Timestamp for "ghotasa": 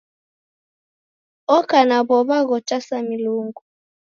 2.47-2.97